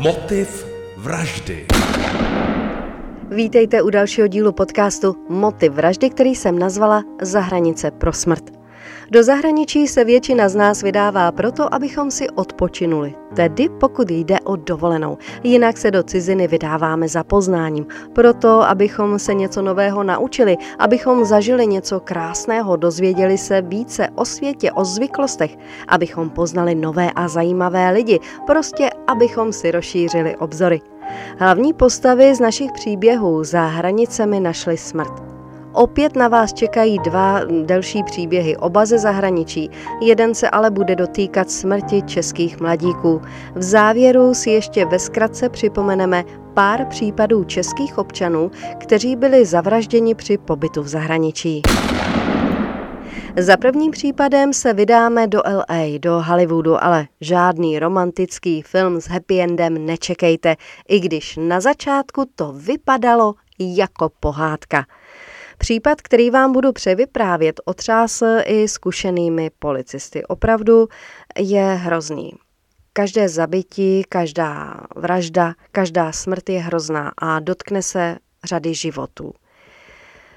Motiv 0.00 0.66
vraždy. 0.96 1.66
Vítejte 3.30 3.82
u 3.82 3.90
dalšího 3.90 4.26
dílu 4.26 4.52
podcastu 4.52 5.16
Motiv 5.28 5.72
vraždy, 5.72 6.10
který 6.10 6.34
jsem 6.34 6.58
nazvala 6.58 7.04
Za 7.22 7.40
hranice 7.40 7.90
pro 7.90 8.12
smrt. 8.12 8.59
Do 9.12 9.22
zahraničí 9.22 9.88
se 9.88 10.04
většina 10.04 10.48
z 10.48 10.54
nás 10.54 10.82
vydává 10.82 11.32
proto, 11.32 11.74
abychom 11.74 12.10
si 12.10 12.30
odpočinuli, 12.30 13.14
tedy 13.36 13.68
pokud 13.68 14.10
jde 14.10 14.40
o 14.40 14.56
dovolenou. 14.56 15.18
Jinak 15.42 15.78
se 15.78 15.90
do 15.90 16.02
ciziny 16.02 16.48
vydáváme 16.48 17.08
za 17.08 17.24
poznáním, 17.24 17.86
proto, 18.12 18.62
abychom 18.62 19.18
se 19.18 19.34
něco 19.34 19.62
nového 19.62 20.02
naučili, 20.02 20.56
abychom 20.78 21.24
zažili 21.24 21.66
něco 21.66 22.00
krásného, 22.00 22.76
dozvěděli 22.76 23.38
se 23.38 23.62
více 23.62 24.08
o 24.14 24.24
světě, 24.24 24.72
o 24.72 24.84
zvyklostech, 24.84 25.56
abychom 25.88 26.30
poznali 26.30 26.74
nové 26.74 27.10
a 27.16 27.28
zajímavé 27.28 27.90
lidi, 27.90 28.20
prostě 28.46 28.90
abychom 29.06 29.52
si 29.52 29.70
rozšířili 29.70 30.36
obzory. 30.36 30.80
Hlavní 31.38 31.72
postavy 31.72 32.34
z 32.34 32.40
našich 32.40 32.72
příběhů 32.72 33.44
za 33.44 33.66
hranicemi 33.66 34.40
našly 34.40 34.76
smrt. 34.76 35.29
Opět 35.72 36.16
na 36.16 36.28
vás 36.28 36.52
čekají 36.52 36.98
dva 36.98 37.40
delší 37.64 38.02
příběhy, 38.02 38.56
oba 38.56 38.86
ze 38.86 38.98
zahraničí. 38.98 39.70
Jeden 40.00 40.34
se 40.34 40.50
ale 40.50 40.70
bude 40.70 40.96
dotýkat 40.96 41.50
smrti 41.50 42.02
českých 42.02 42.60
mladíků. 42.60 43.22
V 43.54 43.62
závěru 43.62 44.34
si 44.34 44.50
ještě 44.50 44.84
ve 44.84 44.98
zkratce 44.98 45.48
připomeneme 45.48 46.24
pár 46.54 46.86
případů 46.86 47.44
českých 47.44 47.98
občanů, 47.98 48.50
kteří 48.78 49.16
byli 49.16 49.46
zavražděni 49.46 50.14
při 50.14 50.38
pobytu 50.38 50.82
v 50.82 50.88
zahraničí. 50.88 51.62
Za 53.36 53.56
prvním 53.56 53.90
případem 53.90 54.52
se 54.52 54.72
vydáme 54.72 55.26
do 55.26 55.42
LA, 55.46 55.98
do 55.98 56.22
Hollywoodu, 56.22 56.84
ale 56.84 57.06
žádný 57.20 57.78
romantický 57.78 58.62
film 58.62 59.00
s 59.00 59.08
happy 59.08 59.40
endem 59.40 59.86
nečekejte, 59.86 60.56
i 60.88 61.00
když 61.00 61.38
na 61.42 61.60
začátku 61.60 62.24
to 62.34 62.52
vypadalo 62.52 63.34
jako 63.58 64.10
pohádka. 64.20 64.84
Případ, 65.60 66.00
který 66.00 66.30
vám 66.30 66.52
budu 66.52 66.72
převyprávět, 66.72 67.60
otřásl 67.64 68.26
i 68.44 68.68
zkušenými 68.68 69.50
policisty. 69.58 70.24
Opravdu 70.24 70.88
je 71.38 71.64
hrozný. 71.64 72.32
Každé 72.92 73.28
zabití, 73.28 74.04
každá 74.08 74.80
vražda, 74.96 75.54
každá 75.72 76.12
smrt 76.12 76.48
je 76.48 76.60
hrozná 76.60 77.12
a 77.18 77.40
dotkne 77.40 77.82
se 77.82 78.16
řady 78.44 78.74
životů. 78.74 79.32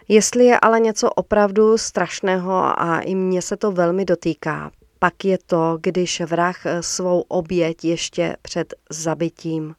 Jestli 0.08 0.46
je 0.46 0.60
ale 0.60 0.80
něco 0.80 1.10
opravdu 1.10 1.78
strašného 1.78 2.80
a 2.80 3.00
i 3.00 3.16
mně 3.16 3.42
se 3.42 3.58
to 3.58 3.72
velmi 3.72 4.06
dotýká, 4.06 4.72
pak 5.00 5.26
je 5.26 5.38
to, 5.46 5.78
když 5.82 6.22
vrah 6.22 6.58
svou 6.82 7.22
oběť 7.22 7.86
ještě 7.86 8.36
před 8.42 8.74
zabitím 8.90 9.76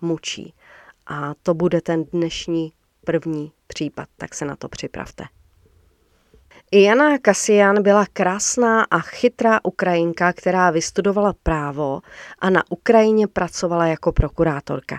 mučí. 0.00 0.54
A 1.06 1.34
to 1.42 1.54
bude 1.54 1.80
ten 1.80 2.04
dnešní 2.04 2.72
první 3.04 3.52
případ, 3.70 4.08
tak 4.16 4.34
se 4.34 4.44
na 4.44 4.56
to 4.56 4.68
připravte. 4.68 5.24
Jana 6.72 7.18
Kasian 7.18 7.82
byla 7.82 8.06
krásná 8.12 8.84
a 8.90 8.98
chytrá 8.98 9.60
Ukrajinka, 9.62 10.32
která 10.32 10.70
vystudovala 10.70 11.34
právo 11.42 12.00
a 12.38 12.50
na 12.50 12.62
Ukrajině 12.70 13.26
pracovala 13.26 13.86
jako 13.86 14.12
prokurátorka. 14.12 14.98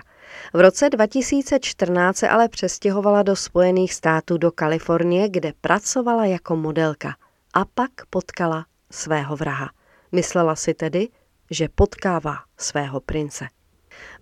V 0.54 0.60
roce 0.60 0.90
2014 0.90 2.16
se 2.16 2.28
ale 2.28 2.48
přestěhovala 2.48 3.22
do 3.22 3.36
Spojených 3.36 3.94
států 3.94 4.38
do 4.38 4.50
Kalifornie, 4.52 5.28
kde 5.28 5.52
pracovala 5.60 6.24
jako 6.24 6.56
modelka 6.56 7.14
a 7.54 7.64
pak 7.64 7.90
potkala 8.10 8.66
svého 8.90 9.36
vraha. 9.36 9.70
Myslela 10.12 10.56
si 10.56 10.74
tedy, 10.74 11.08
že 11.50 11.68
potkává 11.74 12.36
svého 12.58 13.00
prince. 13.00 13.48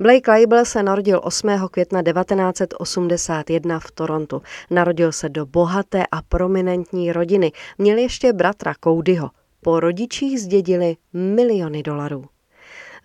Blake 0.01 0.31
Leibel 0.31 0.65
se 0.65 0.83
narodil 0.83 1.21
8. 1.25 1.49
května 1.71 2.03
1981 2.03 3.81
v 3.81 3.91
Torontu. 3.91 4.43
Narodil 4.71 5.13
se 5.13 5.29
do 5.29 5.47
bohaté 5.47 6.05
a 6.11 6.23
prominentní 6.23 7.13
rodiny. 7.13 7.53
Měl 7.79 7.99
ještě 7.99 8.33
bratra 8.33 8.75
Codyho. 8.85 9.31
Po 9.61 9.81
rodičích 9.81 10.41
zdědili 10.41 10.97
miliony 11.13 11.83
dolarů. 11.83 12.25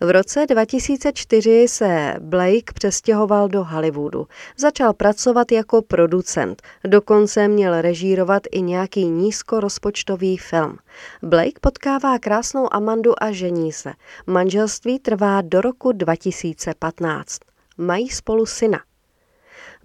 V 0.00 0.10
roce 0.10 0.46
2004 0.46 1.68
se 1.68 2.14
Blake 2.20 2.72
přestěhoval 2.74 3.48
do 3.48 3.64
Hollywoodu. 3.64 4.26
Začal 4.56 4.92
pracovat 4.92 5.52
jako 5.52 5.82
producent, 5.82 6.62
dokonce 6.84 7.48
měl 7.48 7.80
režírovat 7.80 8.42
i 8.50 8.62
nějaký 8.62 9.04
nízkorozpočtový 9.04 10.36
film. 10.36 10.78
Blake 11.22 11.60
potkává 11.60 12.18
krásnou 12.18 12.74
Amandu 12.74 13.22
a 13.22 13.32
žení 13.32 13.72
se. 13.72 13.92
Manželství 14.26 14.98
trvá 14.98 15.40
do 15.42 15.60
roku 15.60 15.92
2015. 15.92 17.38
Mají 17.78 18.08
spolu 18.08 18.46
syna. 18.46 18.80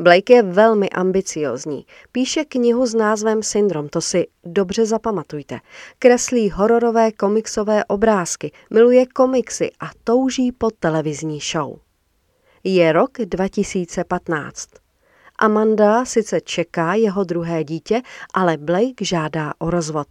Blake 0.02 0.34
je 0.34 0.44
velmi 0.44 0.90
ambiciozní. 0.90 1.86
Píše 2.12 2.46
knihu 2.46 2.86
s 2.86 2.94
názvem 2.94 3.44
Syndrom, 3.44 3.90
to 3.90 4.02
si 4.02 4.28
dobře 4.44 4.86
zapamatujte. 4.86 5.60
Kreslí 6.00 6.50
hororové 6.50 7.12
komiksové 7.12 7.86
obrázky, 7.86 8.52
miluje 8.74 9.06
komiksy 9.06 9.72
a 9.80 9.90
touží 10.04 10.52
po 10.52 10.70
televizní 10.80 11.40
show. 11.40 11.80
Je 12.64 12.92
rok 12.92 13.12
2015. 13.26 14.70
Amanda 15.40 16.06
sice 16.06 16.42
čeká 16.42 16.94
jeho 16.94 17.24
druhé 17.24 17.64
dítě, 17.64 18.02
ale 18.34 18.58
Blake 18.58 19.06
žádá 19.06 19.54
o 19.60 19.70
rozvod. 19.70 20.08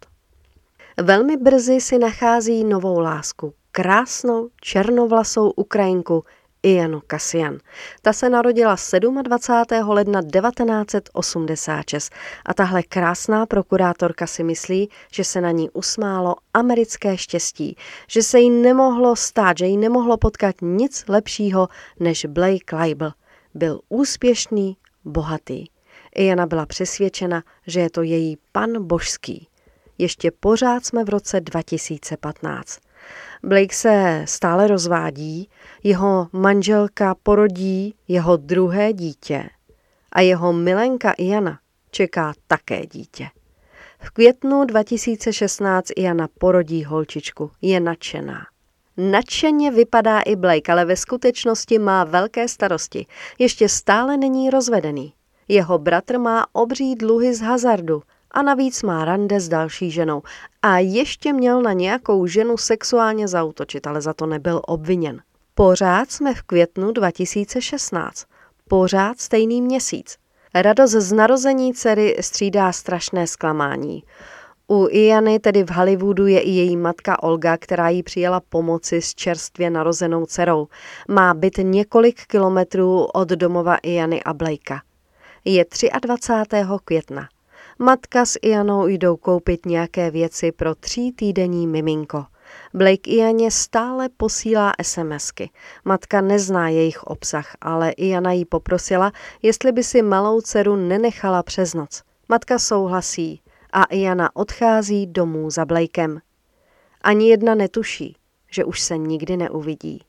Velmi 1.02 1.36
brzy 1.36 1.80
si 1.80 1.98
nachází 1.98 2.64
novou 2.64 3.00
lásku, 3.00 3.54
krásnou 3.72 4.48
černovlasou 4.60 5.50
Ukrajinku, 5.50 6.24
Ianu 6.62 7.00
Kasian. 7.06 7.58
Ta 8.02 8.12
se 8.12 8.30
narodila 8.30 8.76
27. 9.22 9.88
ledna 9.88 10.20
1986 10.22 12.12
a 12.44 12.54
tahle 12.54 12.82
krásná 12.82 13.46
prokurátorka 13.46 14.26
si 14.26 14.44
myslí, 14.44 14.88
že 15.12 15.24
se 15.24 15.40
na 15.40 15.50
ní 15.50 15.70
usmálo 15.70 16.36
americké 16.54 17.16
štěstí, 17.16 17.76
že 18.08 18.22
se 18.22 18.40
jí 18.40 18.50
nemohlo 18.50 19.16
stát, 19.16 19.58
že 19.58 19.66
jí 19.66 19.76
nemohlo 19.76 20.16
potkat 20.16 20.54
nic 20.62 21.04
lepšího 21.08 21.68
než 22.00 22.26
Blake 22.26 22.76
Leibel. 22.76 23.12
Byl 23.54 23.80
úspěšný, 23.88 24.76
bohatý. 25.04 25.64
Iana 26.14 26.46
byla 26.46 26.66
přesvědčena, 26.66 27.42
že 27.66 27.80
je 27.80 27.90
to 27.90 28.02
její 28.02 28.38
pan 28.52 28.86
božský. 28.86 29.48
Ještě 29.98 30.30
pořád 30.30 30.86
jsme 30.86 31.04
v 31.04 31.08
roce 31.08 31.40
2015. 31.40 32.78
Blake 33.42 33.74
se 33.74 34.22
stále 34.24 34.66
rozvádí, 34.66 35.48
jeho 35.82 36.28
manželka 36.32 37.14
porodí 37.22 37.94
jeho 38.08 38.36
druhé 38.36 38.92
dítě 38.92 39.50
a 40.12 40.20
jeho 40.20 40.52
milenka 40.52 41.12
Iana 41.12 41.58
čeká 41.90 42.32
také 42.46 42.86
dítě. 42.86 43.28
V 43.98 44.10
květnu 44.10 44.64
2016 44.64 45.88
Iana 45.96 46.28
porodí 46.38 46.84
holčičku, 46.84 47.50
je 47.62 47.80
nadšená. 47.80 48.46
Nadšeně 48.96 49.70
vypadá 49.70 50.20
i 50.20 50.36
Blake, 50.36 50.72
ale 50.72 50.84
ve 50.84 50.96
skutečnosti 50.96 51.78
má 51.78 52.04
velké 52.04 52.48
starosti. 52.48 53.06
Ještě 53.38 53.68
stále 53.68 54.16
není 54.16 54.50
rozvedený. 54.50 55.12
Jeho 55.48 55.78
bratr 55.78 56.18
má 56.18 56.46
obří 56.52 56.94
dluhy 56.94 57.34
z 57.34 57.40
hazardu 57.40 58.02
a 58.30 58.42
navíc 58.42 58.82
má 58.82 59.04
rande 59.04 59.40
s 59.40 59.48
další 59.48 59.90
ženou. 59.90 60.22
A 60.62 60.78
ještě 60.78 61.32
měl 61.32 61.62
na 61.62 61.72
nějakou 61.72 62.26
ženu 62.26 62.56
sexuálně 62.56 63.28
zautočit, 63.28 63.86
ale 63.86 64.00
za 64.00 64.14
to 64.14 64.26
nebyl 64.26 64.62
obviněn. 64.66 65.22
Pořád 65.54 66.10
jsme 66.10 66.34
v 66.34 66.42
květnu 66.42 66.92
2016. 66.92 68.24
Pořád 68.68 69.20
stejný 69.20 69.62
měsíc. 69.62 70.16
Radost 70.54 70.90
z 70.90 71.12
narození 71.12 71.74
dcery 71.74 72.16
střídá 72.20 72.72
strašné 72.72 73.26
zklamání. 73.26 74.04
U 74.68 74.86
Iany, 74.90 75.38
tedy 75.38 75.64
v 75.64 75.70
Hollywoodu, 75.70 76.26
je 76.26 76.40
i 76.40 76.50
její 76.50 76.76
matka 76.76 77.22
Olga, 77.22 77.56
která 77.56 77.88
jí 77.88 78.02
přijela 78.02 78.40
pomoci 78.48 79.02
s 79.02 79.14
čerstvě 79.14 79.70
narozenou 79.70 80.26
dcerou. 80.26 80.68
Má 81.08 81.34
byt 81.34 81.58
několik 81.62 82.26
kilometrů 82.26 83.04
od 83.04 83.28
domova 83.28 83.76
Iany 83.76 84.22
a 84.22 84.32
Blakea. 84.34 84.80
Je 85.44 85.64
23. 86.00 86.56
května. 86.84 87.28
Matka 87.82 88.24
s 88.24 88.38
Ianou 88.42 88.86
jdou 88.86 89.16
koupit 89.16 89.66
nějaké 89.66 90.10
věci 90.10 90.52
pro 90.52 90.74
tří 90.74 91.12
týdenní 91.12 91.66
miminko. 91.66 92.24
Blake 92.74 93.10
Ianě 93.10 93.50
stále 93.50 94.08
posílá 94.08 94.72
SMSky. 94.82 95.50
Matka 95.84 96.20
nezná 96.20 96.68
jejich 96.68 97.02
obsah, 97.02 97.56
ale 97.60 97.90
Iana 97.90 98.32
jí 98.32 98.44
poprosila, 98.44 99.12
jestli 99.42 99.72
by 99.72 99.84
si 99.84 100.02
malou 100.02 100.40
dceru 100.40 100.76
nenechala 100.76 101.42
přes 101.42 101.74
noc. 101.74 102.02
Matka 102.28 102.58
souhlasí 102.58 103.42
a 103.72 103.84
Iana 103.84 104.36
odchází 104.36 105.06
domů 105.06 105.50
za 105.50 105.64
Blakem. 105.64 106.20
Ani 107.02 107.28
jedna 107.28 107.54
netuší, 107.54 108.16
že 108.50 108.64
už 108.64 108.80
se 108.80 108.98
nikdy 108.98 109.36
neuvidí. 109.36 110.02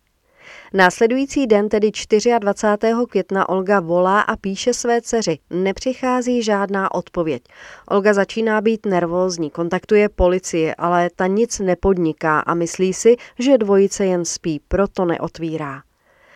Následující 0.74 1.48
den, 1.48 1.70
tedy 1.70 1.92
24. 2.40 2.94
května, 3.10 3.50
Olga 3.50 3.80
volá 3.80 4.22
a 4.22 4.36
píše 4.36 4.74
své 4.74 5.02
dceři. 5.02 5.40
Nepřichází 5.50 6.44
žádná 6.44 6.94
odpověď. 6.94 7.44
Olga 7.88 8.14
začíná 8.14 8.62
být 8.62 8.86
nervózní, 8.86 9.50
kontaktuje 9.50 10.10
policii, 10.10 10.76
ale 10.76 11.10
ta 11.16 11.28
nic 11.28 11.60
nepodniká 11.60 12.40
a 12.40 12.54
myslí 12.54 12.94
si, 12.94 13.16
že 13.40 13.58
dvojice 13.58 14.06
jen 14.06 14.26
spí, 14.26 14.62
proto 14.68 15.06
neotvírá. 15.06 15.82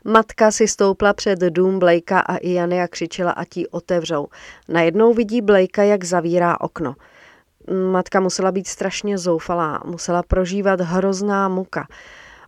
Matka 0.03 0.51
si 0.51 0.67
stoupla 0.67 1.13
před 1.13 1.39
dům 1.39 1.79
Blakea 1.79 2.19
a 2.19 2.35
Iany 2.37 2.81
a 2.81 2.87
křičela, 2.87 3.31
a 3.31 3.45
ti 3.45 3.67
otevřou. 3.67 4.27
Najednou 4.69 5.13
vidí 5.13 5.41
Blakea, 5.41 5.85
jak 5.85 6.03
zavírá 6.03 6.61
okno. 6.61 6.95
Matka 7.91 8.19
musela 8.19 8.51
být 8.51 8.67
strašně 8.67 9.17
zoufalá, 9.17 9.81
musela 9.85 10.23
prožívat 10.23 10.81
hrozná 10.81 11.49
muka. 11.49 11.87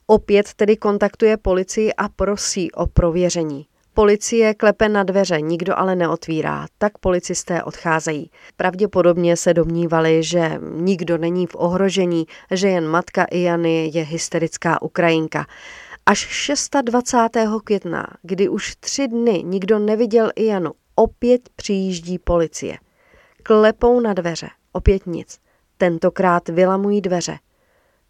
Opět 0.09 0.53
tedy 0.53 0.77
kontaktuje 0.77 1.37
policii 1.37 1.93
a 1.93 2.09
prosí 2.09 2.71
o 2.71 2.87
prověření. 2.87 3.67
Policie 3.93 4.53
klepe 4.53 4.89
na 4.89 5.03
dveře, 5.03 5.41
nikdo 5.41 5.77
ale 5.77 5.95
neotvírá, 5.95 6.65
tak 6.77 6.97
policisté 6.97 7.63
odcházejí. 7.63 8.31
Pravděpodobně 8.57 9.37
se 9.37 9.53
domnívali, 9.53 10.23
že 10.23 10.59
nikdo 10.71 11.17
není 11.17 11.47
v 11.47 11.55
ohrožení, 11.55 12.25
že 12.51 12.67
jen 12.67 12.87
matka 12.87 13.23
Iany 13.23 13.91
je 13.93 14.03
hysterická 14.03 14.81
Ukrajinka. 14.81 15.45
Až 16.05 16.51
26. 16.81 17.61
května, 17.63 18.07
kdy 18.21 18.49
už 18.49 18.75
tři 18.75 19.07
dny 19.07 19.43
nikdo 19.45 19.79
neviděl 19.79 20.31
Ianu, 20.35 20.71
opět 20.95 21.49
přijíždí 21.55 22.19
policie. 22.19 22.77
Klepou 23.43 23.99
na 23.99 24.13
dveře, 24.13 24.47
opět 24.71 25.07
nic. 25.07 25.39
Tentokrát 25.77 26.49
vylamují 26.49 27.01
dveře. 27.01 27.37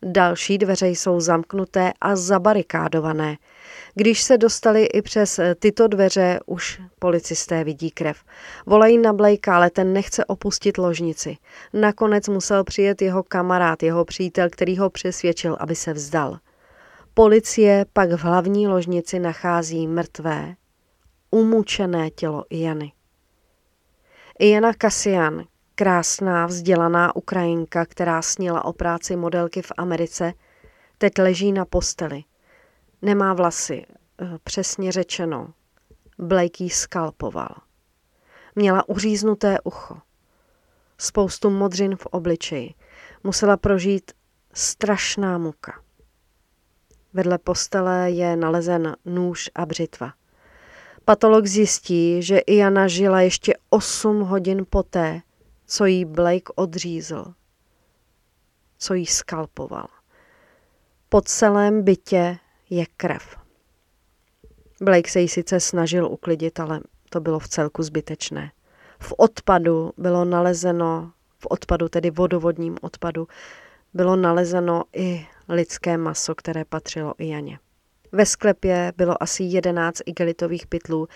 Další 0.05 0.57
dveře 0.57 0.87
jsou 0.87 1.19
zamknuté 1.19 1.93
a 2.01 2.15
zabarikádované. 2.15 3.37
Když 3.95 4.23
se 4.23 4.37
dostali 4.37 4.85
i 4.85 5.01
přes 5.01 5.39
eh, 5.39 5.55
tyto 5.55 5.87
dveře, 5.87 6.39
už 6.45 6.81
policisté 6.99 7.63
vidí 7.63 7.91
krev. 7.91 8.23
Volají 8.65 8.97
na 8.97 9.13
Blakea, 9.13 9.55
ale 9.55 9.69
ten 9.69 9.93
nechce 9.93 10.25
opustit 10.25 10.77
ložnici. 10.77 11.37
Nakonec 11.73 12.27
musel 12.27 12.63
přijet 12.63 13.01
jeho 13.01 13.23
kamarád, 13.23 13.83
jeho 13.83 14.05
přítel, 14.05 14.49
který 14.49 14.77
ho 14.77 14.89
přesvědčil, 14.89 15.57
aby 15.59 15.75
se 15.75 15.93
vzdal. 15.93 16.37
Policie 17.13 17.85
pak 17.93 18.09
v 18.09 18.23
hlavní 18.23 18.67
ložnici 18.67 19.19
nachází 19.19 19.87
mrtvé, 19.87 20.55
umučené 21.31 22.09
tělo 22.09 22.45
Jany. 22.49 22.91
Jana 24.39 24.73
Kasian, 24.73 25.43
krásná, 25.77 26.45
vzdělaná 26.45 27.15
Ukrajinka, 27.15 27.85
která 27.85 28.21
snila 28.21 28.65
o 28.65 28.73
práci 28.73 29.15
modelky 29.15 29.61
v 29.61 29.71
Americe, 29.77 30.33
teď 30.97 31.13
leží 31.19 31.51
na 31.51 31.65
posteli– 31.65 32.23
Nemá 33.01 33.33
vlasy, 33.33 33.85
eh, 34.21 34.37
přesně 34.43 34.91
řečeno. 34.91 35.53
Blake 36.17 36.69
skalpoval. 36.69 37.55
Měla 38.55 38.89
uříznuté 38.89 39.57
ucho. 39.63 39.97
Spoustu 40.97 41.49
modřin 41.49 41.95
v 41.95 42.05
obličeji. 42.05 42.73
Musela 43.23 43.57
prožít 43.57 44.11
strašná 44.53 45.37
muka. 45.37 45.81
Vedle 47.13 47.37
postele 47.37 48.11
je 48.11 48.35
nalezen 48.35 48.95
nůž 49.05 49.49
a 49.55 49.65
břitva. 49.65 50.13
Patolog 51.05 51.45
zjistí, 51.45 52.23
že 52.23 52.37
Iana 52.37 52.87
žila 52.87 53.21
ještě 53.21 53.53
8 53.69 54.21
hodin 54.21 54.65
poté, 54.69 55.21
co 55.67 55.85
jí 55.85 56.05
Blake 56.05 56.53
odřízl, 56.55 57.33
co 58.77 58.93
jí 58.93 59.05
skalpoval. 59.05 59.87
Po 61.09 61.21
celém 61.21 61.83
bytě 61.83 62.37
je 62.69 62.85
krev. 62.97 63.37
Blake 64.81 65.09
se 65.09 65.19
jí 65.19 65.27
sice 65.27 65.59
snažil 65.59 66.11
uklidit, 66.11 66.59
ale 66.59 66.79
to 67.09 67.19
bylo 67.19 67.39
v 67.39 67.47
celku 67.47 67.83
zbytečné. 67.83 68.51
V 68.99 69.13
odpadu 69.17 69.91
bylo 69.97 70.25
nalezeno, 70.25 71.11
v 71.39 71.47
odpadu, 71.49 71.89
tedy 71.89 72.11
vodovodním 72.11 72.77
odpadu, 72.81 73.27
bylo 73.93 74.15
nalezeno 74.15 74.83
i 74.93 75.27
lidské 75.49 75.97
maso, 75.97 76.35
které 76.35 76.65
patřilo 76.65 77.13
i 77.17 77.27
Janě. 77.27 77.59
Ve 78.11 78.25
sklepě 78.25 78.93
bylo 78.97 79.23
asi 79.23 79.43
jedenáct 79.43 80.01
igelitových 80.05 80.67
pytlů, 80.67 81.07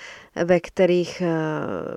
ve 0.46 0.60
kterých 0.60 1.22
eh, 1.22 1.30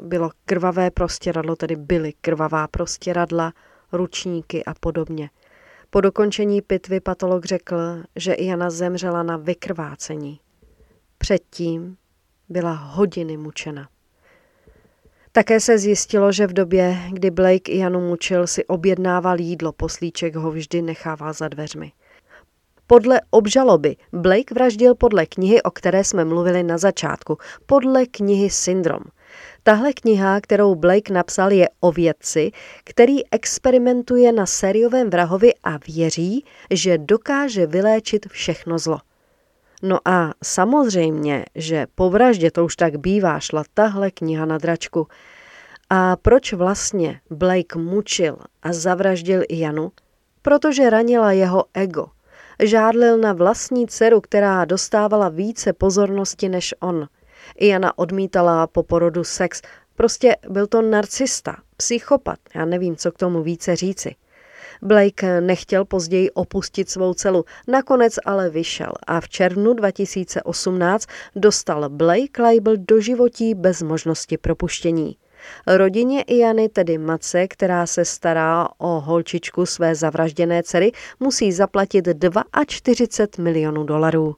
bylo 0.03 0.31
krvavé 0.45 0.91
prostěradlo, 0.91 1.57
tedy 1.57 1.77
byly 1.77 2.13
krvavá 2.21 2.69
prostěradla, 2.69 3.53
ručníky 3.93 4.65
a 4.65 4.75
podobně– 4.75 5.31
po 5.95 6.01
dokončení 6.01 6.63
pitvy 6.63 7.01
patolog 7.01 7.45
řekl, 7.45 7.77
že 8.17 8.37
Jana 8.39 8.71
zemřela 8.71 9.23
na 9.23 9.37
vykrvácení. 9.37 10.41
Předtím 11.19 11.97
byla 12.49 12.73
hodiny 12.73 13.37
mučena. 13.37 13.89
Také 15.33 15.61
se 15.61 15.79
zjistilo, 15.79 16.33
že 16.33 16.47
v 16.47 16.53
době, 16.53 16.99
kdy 17.13 17.31
Blake 17.31 17.73
Janu 17.73 18.01
mučil, 18.01 18.47
si 18.47 18.65
objednával 18.65 19.41
jídlo, 19.41 19.73
poslíček 19.73 20.35
ho 20.35 20.51
vždy 20.51 20.83
nechával 20.83 21.33
za 21.33 21.49
dveřmi. 21.49 21.93
Podle 22.87 23.21
obžaloby 23.31 23.97
Blake 24.13 24.55
vraždil 24.55 24.95
podle 24.95 25.27
knihy, 25.27 25.63
o 25.63 25.71
které 25.71 26.05
jsme 26.05 26.25
mluvili 26.25 26.63
na 26.63 26.79
začátku, 26.79 27.39
podle 27.67 28.07
knihy 28.07 28.51
Syndrom– 28.51 29.01
Tahle 29.63 29.93
kniha, 29.93 30.41
kterou 30.41 30.75
Blake 30.75 31.13
napsal, 31.13 31.53
je 31.53 31.69
o 31.81 31.93
vědci, 31.93 32.51
který 32.85 33.33
experimentuje 33.33 34.33
na 34.33 34.47
sériovém 34.47 35.11
vrahovi 35.11 35.55
a 35.65 35.79
věří, 35.87 36.45
že 36.71 36.99
dokáže 36.99 37.67
vyléčit 37.67 38.27
všechno 38.29 38.79
zlo. 38.79 38.99
No 39.83 39.99
a 40.05 40.33
samozřejmě, 40.45 41.45
že 41.55 41.87
po 41.95 42.11
vraždě 42.11 42.51
to 42.51 42.65
už 42.65 42.77
tak 42.77 42.97
bývá, 42.97 43.41
šla 43.41 43.65
tahle 43.75 44.11
kniha 44.11 44.47
na 44.47 44.59
dračku. 44.59 45.09
A 45.91 46.17
proč 46.17 46.53
vlastně 46.53 47.21
Blake 47.31 47.79
mučil 47.79 48.37
a 48.63 48.73
zavraždil 48.73 49.43
Janu? 49.51 49.93
Protože 50.43 50.91
ranila 50.91 51.33
jeho 51.33 51.65
ego. 51.75 52.07
Žádlil 52.63 53.19
na 53.19 53.33
vlastní 53.33 53.87
dceru, 53.87 54.21
která 54.21 54.65
dostávala 54.65 55.29
více 55.29 55.73
pozornosti 55.73 56.49
než 56.49 56.75
on– 56.81 57.07
Jana 57.61 57.99
odmítala 57.99 58.67
po 58.67 58.83
porodu 58.83 59.25
sex. 59.25 59.63
Prostě 59.97 60.37
byl 60.49 60.67
to 60.67 60.83
narcista, 60.83 61.57
psychopat, 61.77 62.39
já 62.55 62.65
nevím, 62.65 62.97
co 62.97 63.13
k 63.13 63.19
tomu 63.19 63.43
více 63.43 63.77
říci. 63.77 64.15
Blake 64.83 65.41
nechtěl 65.41 65.85
později 65.85 66.31
opustit 66.31 66.91
svou 66.91 67.15
celu, 67.15 67.45
nakonec 67.69 68.15
ale 68.25 68.51
vyšel 68.51 68.93
a 69.07 69.21
v 69.21 69.29
červnu 69.29 69.75
2018 69.75 71.07
dostal 71.37 71.89
Blake 71.89 72.43
label 72.43 72.77
do 72.77 73.01
životí 73.01 73.55
bez 73.55 73.83
možnosti 73.83 74.39
propuštění. 74.39 75.17
Rodině 75.67 76.23
Iany, 76.23 76.69
tedy 76.69 76.99
matce, 76.99 77.49
která 77.49 77.87
se 77.87 78.05
stará 78.05 78.69
o 78.79 79.01
holčičku 79.01 79.67
své 79.67 79.95
zavražděné 79.95 80.63
dcery, 80.63 80.93
musí 81.21 81.53
zaplatit 81.53 82.09
42 82.67 83.45
milionů 83.45 83.85
dolarů. 83.85 84.37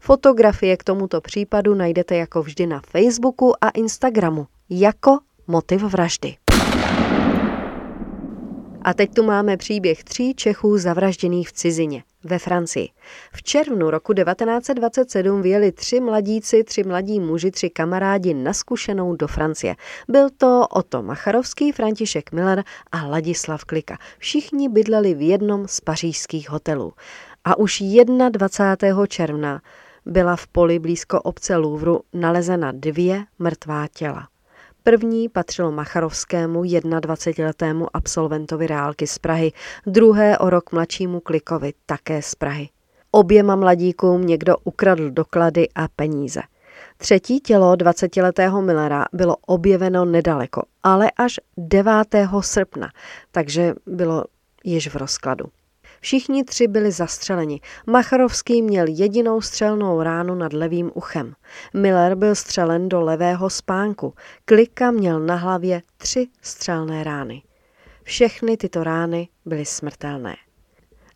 Fotografie 0.00 0.76
k 0.76 0.84
tomuto 0.84 1.20
případu 1.20 1.74
najdete 1.74 2.16
jako 2.16 2.42
vždy 2.42 2.66
na 2.66 2.80
Facebooku 2.80 3.64
a 3.64 3.68
Instagramu 3.70 4.46
jako 4.70 5.18
motiv 5.46 5.82
vraždy. 5.82 6.36
A 8.82 8.94
teď 8.94 9.14
tu 9.14 9.22
máme 9.22 9.56
příběh 9.56 10.04
tří 10.04 10.34
Čechů 10.34 10.78
zavražděných 10.78 11.48
v 11.48 11.52
cizině 11.52 12.02
ve 12.24 12.38
Francii. 12.38 12.88
V 13.32 13.42
červnu 13.42 13.90
roku 13.90 14.14
1927 14.14 15.42
vyjeli 15.42 15.72
tři 15.72 16.00
mladíci, 16.00 16.64
tři 16.64 16.82
mladí 16.82 17.20
muži, 17.20 17.50
tři 17.50 17.70
kamarádi 17.70 18.34
na 18.34 18.52
zkušenou 18.52 19.16
do 19.16 19.26
Francie. 19.26 19.76
Byl 20.08 20.28
to 20.36 20.66
Otto 20.70 21.02
Macharovský, 21.02 21.72
František 21.72 22.32
Miller 22.32 22.64
a 22.92 23.06
Ladislav 23.06 23.64
Klika. 23.64 23.98
Všichni 24.18 24.68
bydleli 24.68 25.14
v 25.14 25.22
jednom 25.22 25.68
z 25.68 25.80
pařížských 25.80 26.50
hotelů 26.50 26.92
a 27.44 27.58
už 27.58 27.82
21. 28.30 29.06
června 29.06 29.62
byla 30.06 30.36
v 30.36 30.46
poli 30.46 30.78
blízko 30.78 31.22
obce 31.22 31.56
Louvru 31.56 32.00
nalezena 32.12 32.72
dvě 32.72 33.24
mrtvá 33.38 33.86
těla. 33.86 34.28
První 34.82 35.28
patřilo 35.28 35.72
Macharovskému 35.72 36.62
21-letému 36.62 37.86
absolventovi 37.92 38.66
reálky 38.66 39.06
z 39.06 39.18
Prahy, 39.18 39.52
druhé 39.86 40.38
o 40.38 40.50
rok 40.50 40.72
mladšímu 40.72 41.20
Klikovi, 41.20 41.72
také 41.86 42.22
z 42.22 42.34
Prahy. 42.34 42.68
Oběma 43.10 43.56
mladíkům 43.56 44.26
někdo 44.26 44.56
ukradl 44.64 45.10
doklady 45.10 45.68
a 45.74 45.88
peníze. 45.96 46.40
Třetí 46.96 47.40
tělo 47.40 47.74
20-letého 47.74 48.62
Millera 48.62 49.04
bylo 49.12 49.36
objeveno 49.36 50.04
nedaleko, 50.04 50.62
ale 50.82 51.10
až 51.10 51.40
9. 51.56 51.94
srpna, 52.40 52.88
takže 53.32 53.74
bylo 53.86 54.24
již 54.64 54.88
v 54.88 54.96
rozkladu. 54.96 55.44
Všichni 56.00 56.44
tři 56.44 56.68
byli 56.68 56.92
zastřeleni. 56.92 57.60
Macharovský 57.86 58.62
měl 58.62 58.86
jedinou 58.88 59.40
střelnou 59.40 60.02
ránu 60.02 60.34
nad 60.34 60.52
levým 60.52 60.90
uchem. 60.94 61.34
Miller 61.74 62.14
byl 62.14 62.34
střelen 62.34 62.88
do 62.88 63.00
levého 63.00 63.50
spánku. 63.50 64.14
Klika 64.44 64.90
měl 64.90 65.20
na 65.20 65.34
hlavě 65.34 65.82
tři 65.96 66.28
střelné 66.42 67.04
rány. 67.04 67.42
Všechny 68.02 68.56
tyto 68.56 68.84
rány 68.84 69.28
byly 69.44 69.64
smrtelné. 69.64 70.36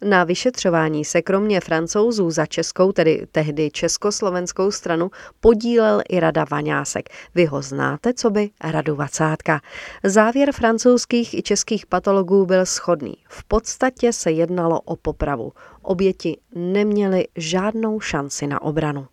Na 0.05 0.25
vyšetřování 0.25 1.05
se 1.05 1.23
kromě 1.23 1.61
francouzů 1.61 2.31
za 2.31 2.47
českou, 2.47 2.93
tedy 2.93 3.27
tehdy 3.33 3.71
československou 3.71 4.71
stranu, 4.71 5.11
podílel 5.41 6.03
i 6.09 6.21
Rada 6.21 6.45
Vaňásek. 6.51 7.09
Vy 7.35 7.45
ho 7.45 7.63
znáte, 7.63 8.15
co 8.15 8.31
by 8.31 8.51
Radu 8.65 8.97
Vacátka. 8.97 9.61
Závěr 10.03 10.53
francouzských 10.53 11.35
i 11.35 11.43
českých 11.43 11.87
patologů 11.87 12.47
byl 12.47 12.67
schodný. 12.67 13.15
V 13.29 13.45
podstatě 13.45 14.13
se 14.13 14.31
jednalo 14.31 14.81
o 14.81 14.97
popravu. 14.97 15.53
Oběti 15.83 16.39
neměly 16.55 17.27
žádnou 17.37 18.01
šanci 18.01 18.47
na 18.47 18.63
obranu. 18.63 19.07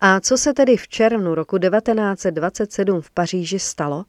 A 0.00 0.20
co 0.20 0.38
se 0.38 0.54
tedy 0.54 0.76
v 0.76 0.88
červnu 0.88 1.34
roku 1.34 1.58
1927 1.58 3.00
v 3.00 3.10
Paříži 3.10 3.58
stalo? 3.58 4.04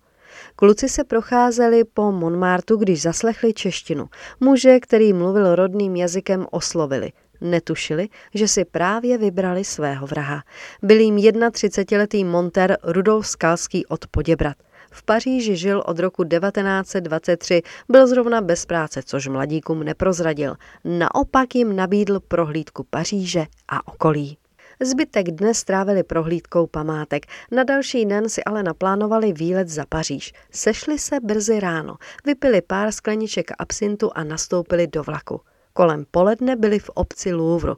Kluci 0.56 0.89
se 0.89 1.03
procházeli 1.03 1.84
po 1.84 2.12
Montmartu, 2.12 2.77
když 2.77 3.01
zaslechli 3.01 3.53
češtinu. 3.53 4.10
Muže, 4.39 4.79
který 4.79 5.13
mluvil 5.13 5.56
rodným 5.56 5.96
jazykem, 5.96 6.46
oslovili. 6.51 7.12
Netušili, 7.41 8.10
že 8.34 8.48
si 8.48 8.65
právě 8.65 9.17
vybrali 9.17 9.63
svého 9.63 10.08
vraha. 10.08 10.44
Byl 10.84 11.00
jim 11.00 11.15
31-letý 11.15 12.24
monter 12.24 12.77
Rudolf 12.84 13.27
Skalský 13.27 13.86
od 13.86 14.08
Poděbrat. 14.08 14.58
V 14.91 15.03
Paříži 15.03 15.56
žil 15.56 15.84
od 15.86 16.00
roku 16.00 16.24
1923, 16.24 17.62
byl 17.89 18.08
zrovna 18.08 18.41
bez 18.41 18.65
práce, 18.65 19.01
což 19.06 19.27
mladíkům 19.27 19.84
neprozradil. 19.84 20.56
Naopak 20.84 21.56
jim 21.56 21.75
nabídl 21.75 22.20
prohlídku 22.20 22.86
Paříže 22.89 23.46
a 23.67 23.88
okolí. 23.88 24.38
Zbytek 24.81 25.31
dne 25.31 25.53
strávili 25.53 26.03
prohlídkou 26.03 26.67
památek. 26.67 27.25
Na 27.51 27.63
další 27.63 28.05
den 28.05 28.29
si 28.29 28.43
ale 28.43 28.63
naplánovali 28.63 29.34
výlet 29.34 29.69
za 29.69 29.86
Paříž. 29.89 30.34
Sešli 30.51 31.00
se 31.00 31.19
brzy 31.19 31.60
ráno, 31.60 31.96
vypili 32.25 32.62
pár 32.62 32.91
skleniček 32.91 33.51
absintu 33.60 34.12
a 34.15 34.24
nastoupili 34.24 34.88
do 34.88 35.03
vlaku. 35.03 35.41
Kolem 35.74 36.05
poledne 36.12 36.55
byli 36.55 36.79
v 36.79 36.89
obci 36.89 37.34
Louvre. 37.34 37.74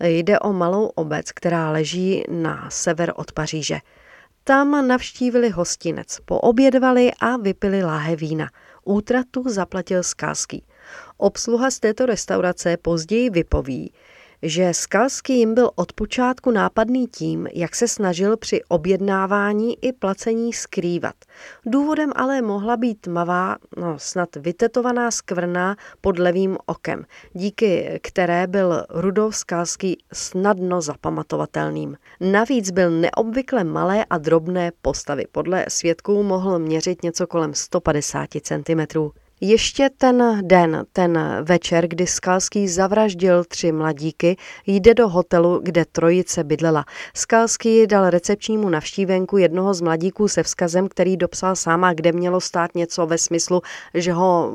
Jde 0.00 0.38
o 0.38 0.52
malou 0.52 0.86
obec, 0.86 1.32
která 1.32 1.70
leží 1.70 2.24
na 2.30 2.70
sever 2.70 3.12
od 3.16 3.32
Paříže. 3.32 3.78
Tam 4.44 4.88
navštívili 4.88 5.50
hostinec, 5.50 6.18
poobědvali 6.24 7.12
a 7.20 7.36
vypili 7.36 7.82
láhe 7.82 8.16
vína. 8.16 8.50
Útratu 8.84 9.42
zaplatil 9.46 10.02
Skázký. 10.02 10.64
Obsluha 11.16 11.70
z 11.70 11.80
této 11.80 12.06
restaurace 12.06 12.76
později 12.76 13.30
vypoví, 13.30 13.92
že 14.42 14.74
Skalský 14.74 15.38
jim 15.38 15.54
byl 15.54 15.70
od 15.74 15.92
počátku 15.92 16.50
nápadný 16.50 17.06
tím, 17.06 17.48
jak 17.52 17.74
se 17.74 17.88
snažil 17.88 18.36
při 18.36 18.64
objednávání 18.68 19.84
i 19.84 19.92
placení 19.92 20.52
skrývat. 20.52 21.14
Důvodem 21.66 22.12
ale 22.16 22.42
mohla 22.42 22.76
být 22.76 23.00
tmavá, 23.00 23.56
no 23.76 23.98
snad 23.98 24.36
vytetovaná 24.36 25.10
skvrna 25.10 25.76
pod 26.00 26.18
levým 26.18 26.58
okem, 26.66 27.04
díky 27.32 28.00
které 28.02 28.46
byl 28.46 28.86
Rudolf 28.90 29.36
Skalský 29.36 29.98
snadno 30.12 30.80
zapamatovatelným. 30.80 31.96
Navíc 32.20 32.70
byl 32.70 32.90
neobvykle 32.90 33.64
malé 33.64 34.04
a 34.10 34.18
drobné 34.18 34.72
postavy. 34.82 35.24
Podle 35.32 35.64
svědků 35.68 36.22
mohl 36.22 36.58
měřit 36.58 37.02
něco 37.02 37.26
kolem 37.26 37.54
150 37.54 38.28
cm. 38.42 39.21
Ještě 39.44 39.90
ten 39.98 40.40
den, 40.42 40.84
ten 40.92 41.18
večer, 41.42 41.88
kdy 41.88 42.06
Skalský 42.06 42.68
zavraždil 42.68 43.44
tři 43.44 43.72
mladíky, 43.72 44.36
jde 44.66 44.94
do 44.94 45.08
hotelu, 45.08 45.60
kde 45.62 45.84
trojice 45.84 46.44
bydlela. 46.44 46.84
Skalský 47.14 47.86
dal 47.86 48.10
recepčnímu 48.10 48.68
navštívenku 48.68 49.38
jednoho 49.38 49.74
z 49.74 49.80
mladíků 49.80 50.28
se 50.28 50.42
vzkazem, 50.42 50.88
který 50.88 51.16
dopsal 51.16 51.56
sáma, 51.56 51.92
kde 51.92 52.12
mělo 52.12 52.40
stát 52.40 52.74
něco 52.74 53.06
ve 53.06 53.18
smyslu, 53.18 53.62
že 53.94 54.12
ho 54.12 54.52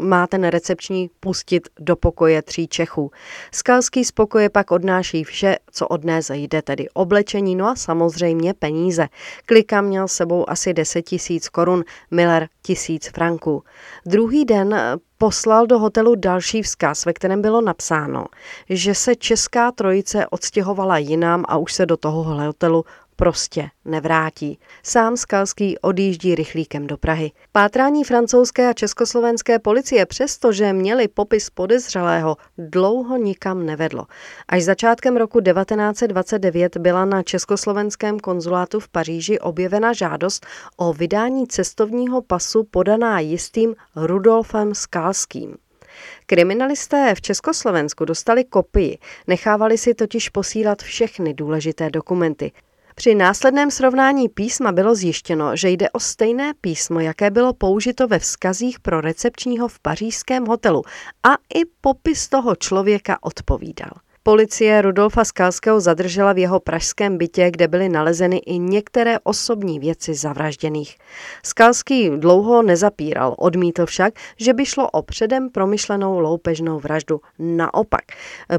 má 0.00 0.26
ten 0.26 0.44
recepční 0.44 1.10
pustit 1.20 1.68
do 1.80 1.96
pokoje 1.96 2.42
tří 2.42 2.68
Čechů. 2.68 3.10
Skalský 3.52 4.04
z 4.04 4.12
pokoje 4.12 4.48
pak 4.48 4.70
odnáší 4.70 5.24
vše, 5.24 5.56
co 5.72 5.88
odnést 5.88 6.30
jde, 6.30 6.62
tedy 6.62 6.88
oblečení, 6.88 7.56
no 7.56 7.66
a 7.66 7.76
samozřejmě 7.76 8.54
peníze. 8.54 9.08
Klika 9.46 9.80
měl 9.80 10.08
sebou 10.08 10.50
asi 10.50 10.74
10 10.74 11.02
tisíc 11.02 11.48
korun, 11.48 11.84
Miller 12.10 12.48
tisíc 12.62 13.08
franků. 13.08 13.62
Druhý 14.06 14.27
den 14.44 14.76
poslal 15.18 15.66
do 15.66 15.78
hotelu 15.78 16.14
další 16.14 16.62
vzkaz, 16.62 17.04
ve 17.04 17.12
kterém 17.12 17.42
bylo 17.42 17.60
napsáno, 17.60 18.24
že 18.68 18.94
se 18.94 19.16
česká 19.16 19.72
trojice 19.72 20.26
odstěhovala 20.26 20.98
jinam 20.98 21.44
a 21.48 21.56
už 21.56 21.72
se 21.72 21.86
do 21.86 21.96
toho 21.96 22.22
hotelu 22.22 22.84
prostě 23.18 23.68
nevrátí. 23.84 24.58
Sám 24.82 25.16
Skalský 25.16 25.78
odjíždí 25.78 26.34
rychlíkem 26.34 26.86
do 26.86 26.96
Prahy. 26.96 27.30
Pátrání 27.52 28.04
francouzské 28.04 28.68
a 28.68 28.72
československé 28.72 29.58
policie, 29.58 30.06
přestože 30.06 30.72
měli 30.72 31.08
popis 31.08 31.50
podezřelého, 31.50 32.36
dlouho 32.58 33.16
nikam 33.16 33.66
nevedlo. 33.66 34.06
Až 34.48 34.64
začátkem 34.64 35.16
roku 35.16 35.40
1929 35.40 36.76
byla 36.76 37.04
na 37.04 37.22
československém 37.22 38.20
konzulátu 38.20 38.80
v 38.80 38.88
Paříži 38.88 39.38
objevena 39.38 39.92
žádost 39.92 40.46
o 40.76 40.92
vydání 40.92 41.46
cestovního 41.46 42.22
pasu 42.22 42.64
podaná 42.64 43.20
jistým 43.20 43.74
Rudolfem 43.96 44.74
Skalským. 44.74 45.56
Kriminalisté 46.26 47.14
v 47.14 47.20
Československu 47.20 48.04
dostali 48.04 48.44
kopii, 48.44 48.98
nechávali 49.26 49.78
si 49.78 49.94
totiž 49.94 50.28
posílat 50.28 50.82
všechny 50.82 51.34
důležité 51.34 51.90
dokumenty. 51.90 52.52
Při 52.98 53.14
následném 53.14 53.70
srovnání 53.70 54.28
písma 54.28 54.72
bylo 54.72 54.94
zjištěno, 54.94 55.56
že 55.56 55.70
jde 55.70 55.90
o 55.90 56.00
stejné 56.00 56.52
písmo, 56.60 57.00
jaké 57.00 57.30
bylo 57.30 57.52
použito 57.52 58.08
ve 58.08 58.18
vzkazích 58.18 58.80
pro 58.80 59.00
recepčního 59.00 59.68
v 59.68 59.80
pařížském 59.80 60.46
hotelu 60.46 60.82
a 61.22 61.32
i 61.54 61.64
popis 61.80 62.28
toho 62.28 62.56
člověka 62.56 63.18
odpovídal. 63.22 63.90
Policie 64.28 64.82
Rudolfa 64.82 65.24
Skalského 65.24 65.80
zadržela 65.80 66.32
v 66.32 66.38
jeho 66.38 66.60
pražském 66.60 67.18
bytě, 67.18 67.50
kde 67.50 67.68
byly 67.68 67.88
nalezeny 67.88 68.36
i 68.36 68.58
některé 68.58 69.18
osobní 69.22 69.78
věci 69.78 70.14
zavražděných. 70.14 70.96
Skalský 71.42 72.10
dlouho 72.10 72.62
nezapíral, 72.62 73.34
odmítl 73.38 73.86
však, 73.86 74.14
že 74.36 74.54
by 74.54 74.66
šlo 74.66 74.90
o 74.90 75.02
předem 75.02 75.50
promyšlenou 75.50 76.18
loupežnou 76.18 76.78
vraždu. 76.78 77.20
Naopak, 77.38 78.00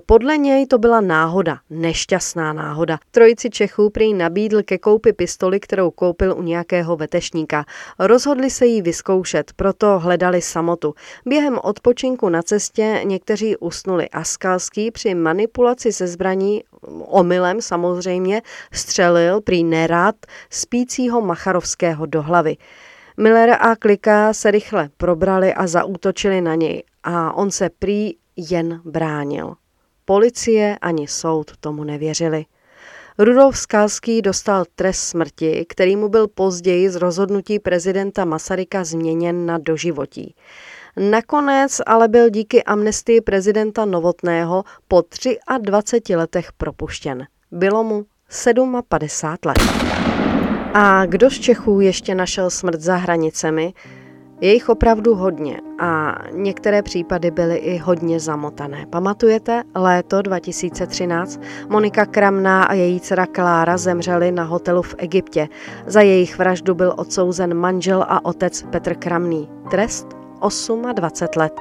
podle 0.05 0.38
něj 0.38 0.67
to 0.67 0.77
byla 0.77 1.01
náhoda, 1.01 1.57
nešťastná 1.69 2.53
náhoda. 2.53 2.99
Trojici 3.11 3.49
Čechů 3.49 3.89
prý 3.89 4.13
nabídl 4.13 4.63
ke 4.63 4.77
koupi 4.77 5.13
pistoli, 5.13 5.59
kterou 5.59 5.91
koupil 5.91 6.35
u 6.38 6.41
nějakého 6.41 6.95
vetešníka. 6.95 7.65
Rozhodli 7.99 8.49
se 8.49 8.65
jí 8.65 8.81
vyzkoušet, 8.81 9.53
proto 9.55 9.99
hledali 9.99 10.41
samotu. 10.41 10.93
Během 11.25 11.59
odpočinku 11.63 12.29
na 12.29 12.41
cestě 12.41 13.01
někteří 13.03 13.57
usnuli 13.57 14.09
a 14.09 14.23
Skalský 14.23 14.91
při 14.91 15.15
manipulaci 15.15 15.59
manipulaci 15.60 15.94
se 15.94 16.08
zbraní 16.08 16.63
omylem 17.06 17.62
samozřejmě 17.62 18.42
střelil 18.74 19.42
prý 19.42 19.63
nerad 19.63 20.16
spícího 20.50 21.22
Macharovského 21.22 22.06
do 22.06 22.22
hlavy. 22.22 22.58
Miller 23.18 23.58
a 23.60 23.75
Klika 23.75 24.34
se 24.34 24.51
rychle 24.51 24.89
probrali 24.98 25.54
a 25.54 25.68
zaútočili 25.68 26.42
na 26.42 26.56
něj 26.56 26.84
a 27.04 27.34
on 27.34 27.51
se 27.51 27.70
prý 27.80 28.13
jen 28.36 28.82
bránil. 28.86 29.56
Policie 30.06 30.78
ani 30.82 31.08
soud 31.08 31.51
tomu 31.60 31.84
nevěřili. 31.84 32.46
Rudolf 33.18 33.58
Skalský 33.58 34.22
dostal 34.22 34.66
trest 34.75 35.00
smrti, 35.00 35.66
který 35.70 35.96
mu 35.96 36.10
byl 36.10 36.28
později 36.28 36.89
z 36.89 36.96
rozhodnutí 36.96 37.60
prezidenta 37.60 38.25
Masaryka 38.25 38.84
změněn 38.84 39.46
na 39.46 39.58
doživotí. 39.58 40.36
Nakonec 40.98 41.81
ale 41.86 42.08
byl 42.08 42.29
díky 42.29 42.63
amnestii 42.63 43.22
prezidenta 43.22 43.86
Novotného 43.86 44.63
po 44.88 45.03
23 45.62 46.15
letech 46.15 46.51
propuštěn. 46.51 47.25
Bylo 47.51 47.84
mu 47.84 48.05
57 48.88 49.39
let. 49.46 49.58
A 50.74 51.05
kdo 51.05 51.29
z 51.29 51.39
Čechů 51.39 51.79
ještě 51.79 52.15
našel 52.15 52.50
smrt 52.50 52.81
za 52.81 52.96
hranicemi? 52.96 53.74
Je 54.41 54.53
jich 54.53 54.69
opravdu 54.69 55.15
hodně 55.15 55.62
a 55.79 56.15
některé 56.31 56.81
případy 56.81 57.31
byly 57.31 57.55
i 57.55 57.77
hodně 57.77 58.19
zamotané. 58.19 58.86
Pamatujete? 58.89 59.63
Léto 59.75 60.22
2013 60.22 61.39
Monika 61.69 62.05
Kramná 62.05 62.63
a 62.63 62.74
její 62.74 63.00
dcera 63.00 63.25
Klára 63.25 63.77
zemřeli 63.77 64.31
na 64.31 64.43
hotelu 64.43 64.81
v 64.81 64.96
Egyptě. 64.98 65.48
Za 65.86 66.01
jejich 66.01 66.38
vraždu 66.38 66.75
byl 66.75 66.93
odsouzen 66.98 67.53
manžel 67.53 68.05
a 68.08 68.25
otec 68.25 68.63
Petr 68.72 68.96
Kramný. 68.96 69.50
Trest 69.72 70.18
28 70.39 70.81
let. 71.36 71.53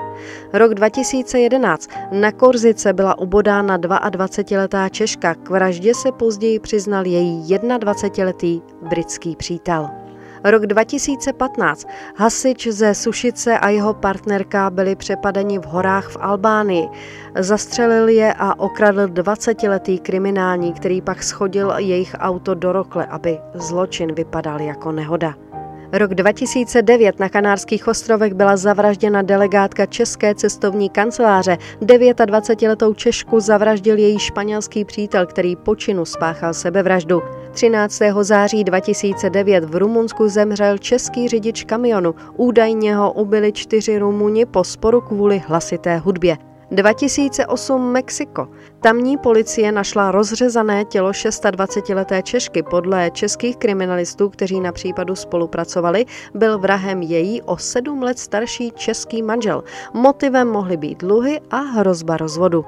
Rok 0.52 0.74
2011. 0.74 1.90
Na 2.12 2.32
Korzice 2.32 2.92
byla 2.92 3.18
ubodána 3.18 3.78
22-letá 3.78 4.88
Češka. 4.88 5.34
K 5.34 5.50
vraždě 5.50 5.94
se 5.94 6.12
později 6.12 6.58
přiznal 6.58 7.06
její 7.06 7.54
21-letý 7.54 8.62
britský 8.88 9.36
přítel. 9.36 9.88
Rok 10.44 10.66
2015. 10.66 11.86
Hasič 12.16 12.66
ze 12.66 12.94
Sušice 12.94 13.58
a 13.58 13.68
jeho 13.68 13.94
partnerka 13.94 14.70
byli 14.70 14.96
přepadeni 14.96 15.58
v 15.58 15.64
horách 15.64 16.08
v 16.08 16.16
Albánii. 16.20 16.88
Zastřelil 17.38 18.08
je 18.08 18.34
a 18.38 18.58
okradl 18.58 19.06
20-letý 19.06 19.98
kriminální, 19.98 20.72
který 20.72 21.00
pak 21.00 21.22
schodil 21.22 21.72
jejich 21.76 22.14
auto 22.18 22.54
do 22.54 22.72
rokle, 22.72 23.06
aby 23.06 23.38
zločin 23.54 24.14
vypadal 24.14 24.60
jako 24.60 24.92
nehoda. 24.92 25.47
Rok 25.92 26.14
2009 26.14 27.18
na 27.18 27.28
Kanárských 27.28 27.88
ostrovech 27.88 28.34
byla 28.34 28.56
zavražděna 28.56 29.22
delegátka 29.22 29.86
České 29.86 30.34
cestovní 30.34 30.90
kanceláře. 30.90 31.58
29-letou 31.80 32.94
Češku 32.94 33.40
zavraždil 33.40 33.98
její 33.98 34.18
španělský 34.18 34.84
přítel, 34.84 35.26
který 35.26 35.56
počinu 35.56 36.04
spáchal 36.04 36.54
sebevraždu. 36.54 37.22
13. 37.52 38.02
září 38.20 38.64
2009 38.64 39.64
v 39.64 39.76
Rumunsku 39.76 40.28
zemřel 40.28 40.78
český 40.78 41.28
řidič 41.28 41.64
kamionu. 41.64 42.14
Údajně 42.36 42.96
ho 42.96 43.12
ubili 43.12 43.52
čtyři 43.52 43.98
Rumuni 43.98 44.46
po 44.46 44.64
sporu 44.64 45.00
kvůli 45.00 45.38
hlasité 45.46 45.98
hudbě. 45.98 46.36
2008 46.70 47.92
Mexiko. 47.92 48.48
Tamní 48.80 49.16
policie 49.18 49.72
našla 49.72 50.10
rozřezané 50.10 50.84
tělo 50.84 51.10
26-leté 51.10 52.22
Češky. 52.22 52.62
Podle 52.62 53.10
českých 53.10 53.56
kriminalistů, 53.56 54.28
kteří 54.28 54.60
na 54.60 54.72
případu 54.72 55.16
spolupracovali, 55.16 56.06
byl 56.34 56.58
vrahem 56.58 57.02
její 57.02 57.42
o 57.42 57.56
sedm 57.56 58.02
let 58.02 58.18
starší 58.18 58.70
český 58.70 59.22
manžel. 59.22 59.64
Motivem 59.94 60.48
mohly 60.48 60.76
být 60.76 60.98
dluhy 60.98 61.40
a 61.50 61.56
hrozba 61.56 62.16
rozvodu. 62.16 62.64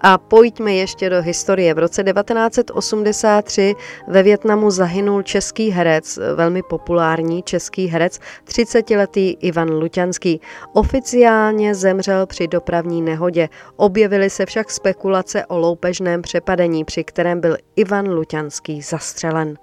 A 0.00 0.18
pojďme 0.18 0.74
ještě 0.74 1.10
do 1.10 1.22
historie. 1.22 1.74
V 1.74 1.78
roce 1.78 2.04
1983 2.04 3.74
ve 4.08 4.22
Větnamu 4.22 4.70
zahynul 4.70 5.22
český 5.22 5.70
herec, 5.70 6.18
velmi 6.34 6.62
populární 6.62 7.42
český 7.42 7.86
herec, 7.86 8.20
30-letý 8.44 9.36
Ivan 9.40 9.70
Luťanský. 9.70 10.40
Oficiálně 10.72 11.74
zemřel 11.74 12.26
při 12.26 12.48
dopravní 12.48 13.02
nehodě. 13.02 13.48
Objevily 13.76 14.30
se 14.30 14.46
však 14.46 14.70
spekulace 14.70 15.46
o 15.46 15.58
loupežném 15.58 16.22
přepadení, 16.22 16.84
při 16.84 17.04
kterém 17.04 17.40
byl 17.40 17.56
Ivan 17.76 18.08
Luťanský 18.08 18.82
zastřelen. 18.82 19.56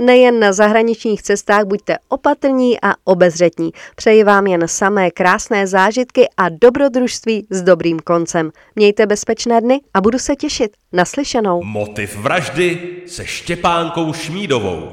Nejen 0.00 0.40
na 0.40 0.52
zahraničních 0.52 1.22
cestách 1.22 1.64
buďte 1.64 1.96
opatrní 2.08 2.80
a 2.82 2.94
obezřetní. 3.04 3.70
Přeji 3.96 4.24
vám 4.24 4.46
jen 4.46 4.68
samé 4.68 5.10
krásné 5.10 5.66
zážitky 5.66 6.28
a 6.36 6.48
dobrodružství 6.48 7.46
s 7.50 7.62
dobrým 7.62 7.98
koncem. 7.98 8.50
Mějte 8.76 9.06
bezpečné 9.06 9.60
dny 9.60 9.80
a 9.94 10.00
budu 10.00 10.18
se 10.18 10.36
těšit. 10.36 10.70
Naslyšenou. 10.92 11.62
Motiv 11.62 12.16
vraždy 12.16 12.78
se 13.06 13.26
Štěpánkou 13.26 14.12
Šmídovou. 14.12 14.92